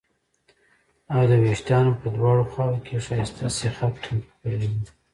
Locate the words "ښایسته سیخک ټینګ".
3.05-4.23